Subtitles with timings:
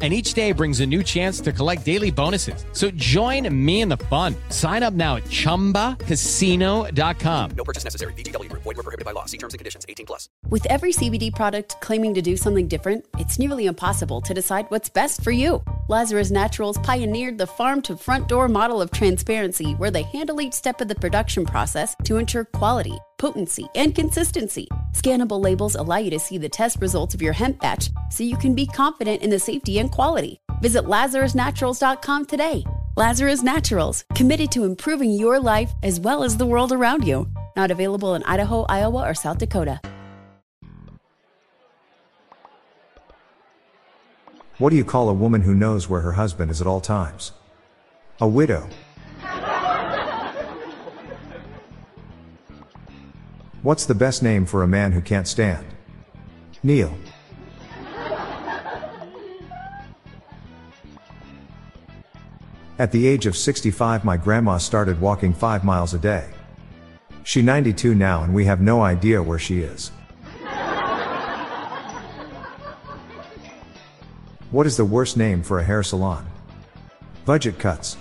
[0.00, 2.64] And each day brings a new chance to collect daily bonuses.
[2.72, 4.34] So join me in the fun.
[4.48, 7.50] Sign up now at chumbacasino.com.
[7.50, 8.14] No purchase necessary.
[8.14, 8.62] VGW Group.
[8.62, 9.26] Void were prohibited by law.
[9.26, 9.84] See terms and conditions.
[9.86, 10.30] 18 plus.
[10.48, 14.88] With every CBD product claiming to do something different, it's nearly impossible to decide what's
[14.88, 15.62] best for you.
[15.88, 20.54] Lazarus Naturals pioneered the farm to front door model of transparency where they handle each
[20.54, 24.66] step of the production process to ensure quality, potency, and consistency.
[24.92, 28.36] Scannable labels allow you to see the test results of your hemp batch so you
[28.36, 30.40] can be confident in the safety and quality.
[30.60, 32.64] Visit LazarusNaturals.com today.
[32.96, 37.26] Lazarus Naturals, committed to improving your life as well as the world around you.
[37.56, 39.80] Not available in Idaho, Iowa, or South Dakota.
[44.58, 47.32] What do you call a woman who knows where her husband is at all times?
[48.20, 48.68] A widow.
[53.62, 55.66] What's the best name for a man who can't stand?
[56.62, 56.96] Neil.
[62.78, 66.30] At the age of 65, my grandma started walking 5 miles a day.
[67.22, 69.88] She 92 now and we have no idea where she is.
[74.50, 76.26] What is the worst name for a hair salon?
[77.26, 77.98] Budget cuts.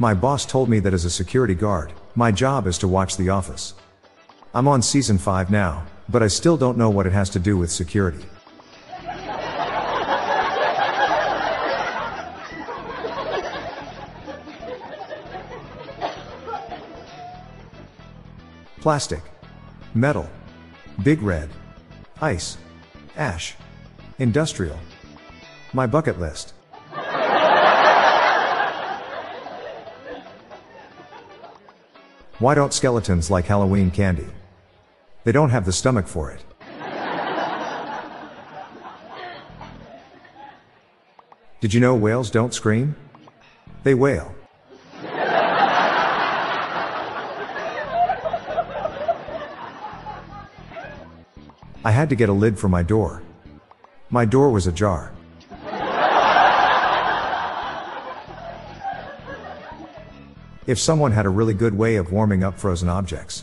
[0.00, 3.30] My boss told me that as a security guard, my job is to watch the
[3.30, 3.74] office.
[4.54, 7.56] I'm on season 5 now, but I still don't know what it has to do
[7.56, 8.24] with security.
[18.80, 19.22] Plastic.
[19.94, 20.30] Metal.
[21.02, 21.50] Big red.
[22.22, 22.56] Ice.
[23.16, 23.56] Ash.
[24.20, 24.78] Industrial.
[25.72, 26.54] My bucket list.
[32.38, 34.28] Why don't skeletons like Halloween candy?
[35.24, 36.44] They don't have the stomach for it.
[41.60, 42.94] Did you know whales don't scream?
[43.82, 44.32] They wail.
[51.84, 53.22] I had to get a lid for my door.
[54.10, 55.10] My door was ajar.
[60.68, 63.42] If someone had a really good way of warming up frozen objects,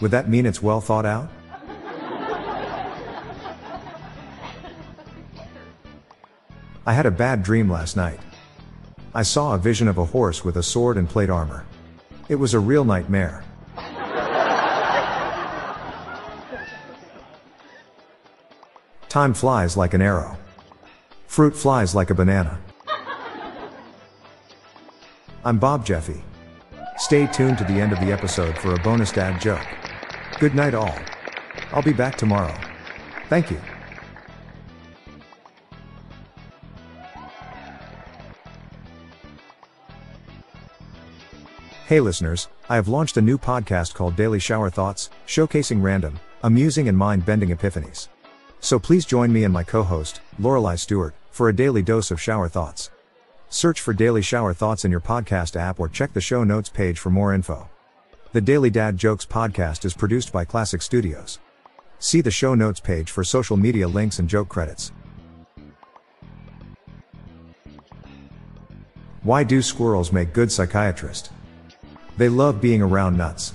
[0.00, 1.28] would that mean it's well thought out?
[6.86, 8.20] I had a bad dream last night.
[9.16, 11.66] I saw a vision of a horse with a sword and plate armor.
[12.28, 13.42] It was a real nightmare.
[19.08, 20.38] Time flies like an arrow.
[21.26, 22.60] Fruit flies like a banana.
[25.48, 26.22] I'm Bob Jeffy.
[26.98, 29.66] Stay tuned to the end of the episode for a bonus dad joke.
[30.38, 30.94] Good night, all.
[31.72, 32.54] I'll be back tomorrow.
[33.30, 33.58] Thank you.
[41.86, 46.90] Hey listeners, I have launched a new podcast called Daily Shower Thoughts, showcasing random, amusing
[46.90, 48.08] and mind-bending epiphanies.
[48.60, 52.50] So please join me and my co-host, Lorelei Stewart, for a daily dose of shower
[52.50, 52.90] thoughts.
[53.50, 56.98] Search for Daily Shower Thoughts in your podcast app or check the show notes page
[56.98, 57.68] for more info.
[58.32, 61.38] The Daily Dad Jokes podcast is produced by Classic Studios.
[61.98, 64.92] See the show notes page for social media links and joke credits.
[69.22, 71.30] Why do squirrels make good psychiatrists?
[72.18, 73.54] They love being around nuts.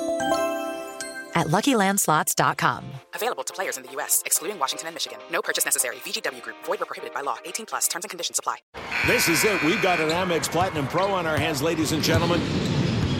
[1.35, 2.85] at LuckyLandSlots.com.
[3.15, 5.19] Available to players in the U.S., excluding Washington and Michigan.
[5.31, 5.97] No purchase necessary.
[5.97, 6.57] VGW Group.
[6.65, 7.37] Void where prohibited by law.
[7.45, 7.87] 18 plus.
[7.87, 8.57] Terms and conditions apply.
[9.07, 9.61] This is it.
[9.63, 12.39] We've got an Amex Platinum Pro on our hands, ladies and gentlemen.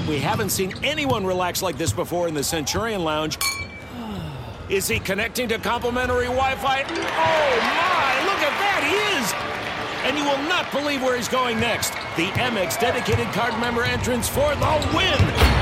[0.08, 3.38] We haven't seen anyone relax like this before in the Centurion Lounge.
[4.70, 6.84] Is he connecting to complimentary Wi-Fi?
[6.84, 8.26] Oh my!
[8.26, 9.34] Look at that, he is!
[10.04, 11.92] And you will not believe where he's going next.
[12.16, 15.61] The Amex dedicated card member entrance for the win.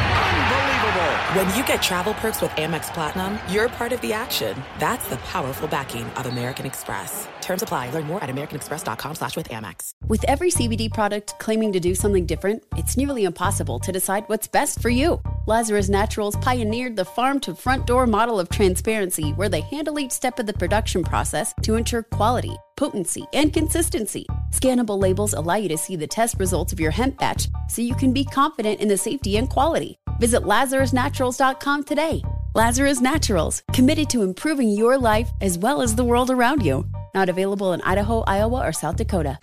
[0.80, 1.18] Unbelievable.
[1.36, 4.56] When you get travel perks with Amex Platinum, you're part of the action.
[4.80, 7.28] That's the powerful backing of American Express.
[7.42, 7.90] Terms apply.
[7.90, 9.92] Learn more at americanexpress.com slash with Amex.
[10.08, 14.48] With every CBD product claiming to do something different, it's nearly impossible to decide what's
[14.48, 15.22] best for you.
[15.48, 20.12] Lazarus Naturals pioneered the farm to front door model of transparency where they handle each
[20.12, 24.26] step of the production process to ensure quality, potency, and consistency.
[24.52, 27.96] Scannable labels allow you to see the test results of your hemp batch so you
[27.96, 29.99] can be confident in the safety and quality.
[30.20, 32.22] Visit LazarusNaturals.com today.
[32.56, 36.86] Lazarus Naturals, committed to improving your life as well as the world around you.
[37.16, 39.40] Not available in Idaho, Iowa, or South Dakota.